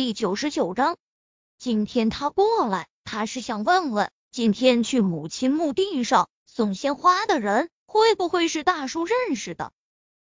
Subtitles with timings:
[0.00, 0.96] 第九十九章，
[1.58, 9.72] 今天他过来，他是想问问，今天去母亲墓地上送鲜花的人，会不会是大叔认识的？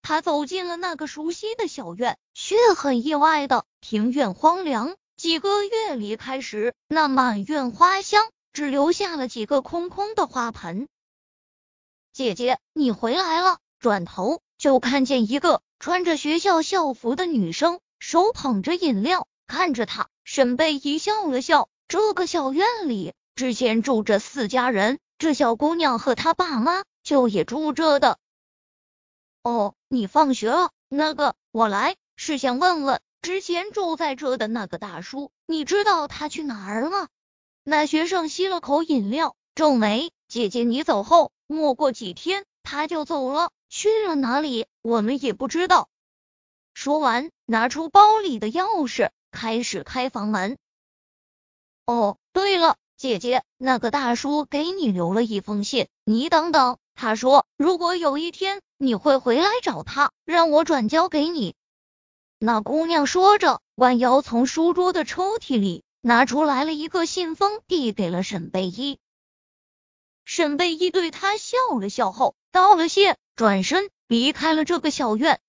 [0.00, 4.96] 他走进了那个熟悉的小院，却很意外的，庭院荒凉。
[5.18, 10.88] 几个月离开时，那满院花香，只留下了几个空空的花盆。
[12.14, 13.58] 姐姐，你回来了。
[13.78, 20.08] 转头就看见一个穿着学校校服的女生，手捧着饮料，看着他。
[20.22, 21.68] 沈贝一笑了笑。
[21.88, 28.18] 这个小院里之前住着四家人，这小姑娘和她爸妈就也住着的。
[29.42, 30.70] 哦，你放学了？
[30.90, 37.08] 那个，我来是想问问，之前住在这的那个大叔，你知道他去哪儿了？
[37.64, 40.12] 那学生吸了口饮料，皱眉。
[40.28, 43.50] 姐姐，你走后，没过几天他就走了。
[43.70, 45.88] 去了哪里，我们也不知道。
[46.74, 50.58] 说完，拿出包里的钥匙，开始开房门。
[51.86, 56.78] 哦，对了，姐姐，那个大叔给你留了一封信，你等等。
[56.94, 61.54] 他说，如果有一天你会回来找他，让我转交给你。
[62.38, 68.98] 那姑娘说着，弯腰从书桌的抽屉里拿出来了一个信封，递给了沈贝依。
[70.24, 73.16] 沈贝依对他笑了笑后，道了谢。
[73.34, 75.40] 转身离开了这个小院，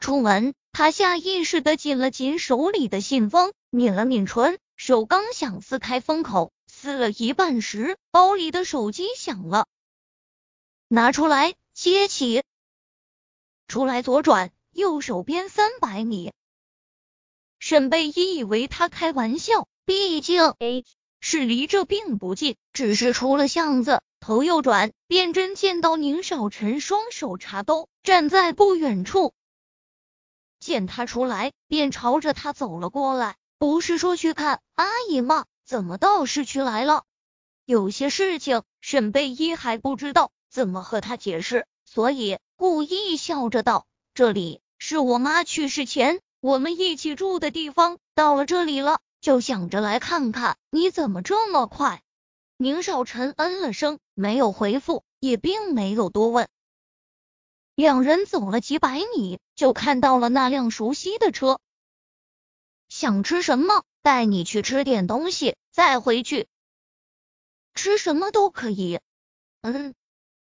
[0.00, 9.68] 出门，他下意识的紧了紧手里的信封，抿了抿唇，手刚想撕开封口，撕了一半时，包里的手机响了，
[10.88, 12.42] 拿出来接起，
[13.68, 16.32] 出来左转，右手边三百米。
[17.60, 24.02] 沈贝依以为他开玩笑，毕竟 H 是离这并不近，只是出了巷子。
[24.18, 29.32] 头右转，便真见到宁少臣双手插兜，站在不远处。
[30.64, 33.36] 见他出来，便朝着他走了过来。
[33.58, 35.44] 不是说去看阿姨吗？
[35.66, 37.04] 怎么到市区来了？
[37.66, 43.84] 有些事情沈贝依还不知道怎么和他解释，所以故意笑着道
[44.14, 50.56] ：“这里是我妈去世前我们一起住的地方，到了这里了，就想着来看看。
[50.70, 52.02] 你怎么这么快？”
[52.56, 56.48] 宁少臣嗯了声，没有回复，也并没有多问。
[57.74, 61.58] 两人走了几百米，就看到了那辆熟悉的车。
[62.88, 63.82] 想吃什么？
[64.02, 66.46] 带你去吃点东西，再回去。
[67.74, 69.00] 吃什么都可以。
[69.62, 69.94] 嗯，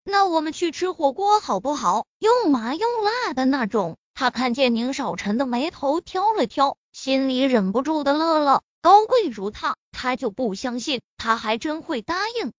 [0.04, 2.06] 那我们去吃火锅好不好？
[2.18, 3.96] 又麻又辣的那种。
[4.14, 8.62] 他看见宁少臣的眉头挑了挑，心里忍不住的乐了。
[8.80, 12.52] 高贵如他，他就不相信他还真会答应。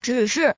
[0.00, 0.56] 只是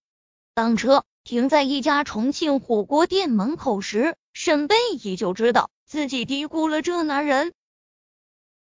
[0.55, 7.53] 当车停在一家重庆火锅店门口时，沈贝依就知道自己低估了这男人。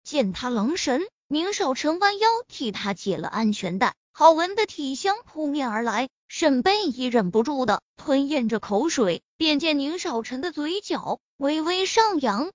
[0.04, 12.52] 见他愣神，宁少臣弯腰替他解了安全带，好闻的体香扑面而来，沈贝依忍不住的吞咽着口水，便见宁少臣的嘴角微微上扬。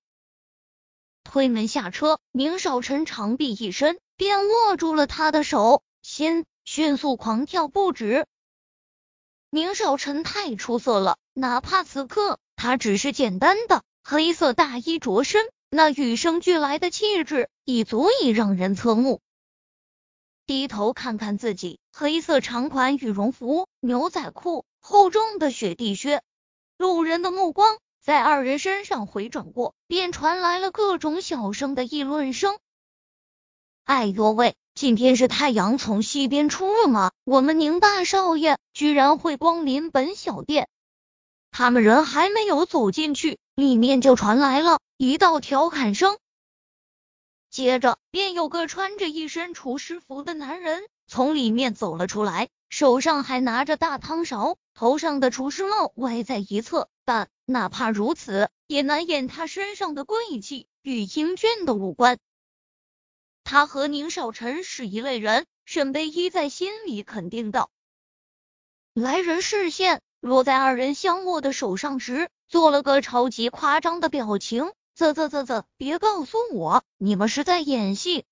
[1.24, 8.26] 推门下车，宁少臣长臂一伸，便握住了他的手，心迅速狂跳不止。
[9.56, 19.22] 宁少臣太出色了，哪怕此刻他只是简单的黑色大衣着身，那与生俱来的气质已足以让人侧目。
[20.44, 26.20] 低头看看自己，黑色长款羽绒服、牛仔裤、厚重的雪地靴，
[26.76, 27.78] 路人的目光。
[28.02, 32.58] 在二人身上回转过，便传来了各种小声的议论声。
[33.86, 37.12] 哎呦喂，今天是太阳从西边出了吗？
[37.22, 40.68] 我们宁大少爷居然会光临本小店。
[41.52, 46.18] 他们人还没有走进去，里面就传来了一道调侃声。
[47.48, 56.88] 接着，便有个穿着一身厨师服的男人从里面走了出来，手上还拿着大汤勺，头上的厨师帽歪在一侧。
[57.04, 62.18] 但哪怕如此，也难掩他身上的贵气与英俊的五官。
[63.48, 67.70] 他和宁少臣是一类人，沈贝依在心里肯定道。
[68.92, 74.72] 来人视线落在二人相握的手上时，做了个超级夸张的表情。
[74.96, 78.24] 啧啧啧啧，别告诉我你们是在演戏！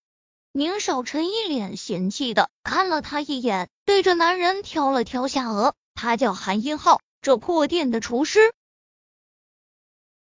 [0.50, 5.75] 宁少臣一脸嫌弃的看了他一眼，对着男人挑了挑下颚。
[5.94, 7.00] 他叫韩英浩。
[7.22, 8.52] 这破店的厨师